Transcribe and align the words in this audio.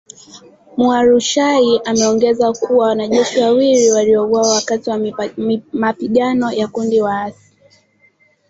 Mualushayi 0.77 1.81
ameongeza 1.85 2.53
kuwa, 2.53 2.87
wanajeshi 2.87 3.39
wawili 3.39 3.91
waliuawa 3.91 4.53
wakati 4.55 4.89
wa 4.89 4.99
mapigano 5.73 6.51
na 6.51 6.67
kundi 6.67 7.01
waasi. 7.01 7.51